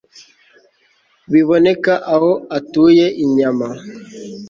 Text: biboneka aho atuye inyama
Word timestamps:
biboneka 1.31 1.93
aho 2.13 2.31
atuye 2.57 3.05
inyama 3.23 3.67